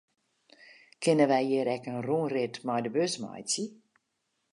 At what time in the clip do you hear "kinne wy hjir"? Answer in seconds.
1.03-1.67